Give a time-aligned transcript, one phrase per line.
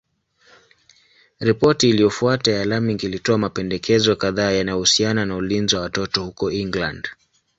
[1.39, 7.07] Ripoti iliyofuata ya Laming ilitoa mapendekezo kadhaa yanayohusiana na ulinzi wa watoto huko England.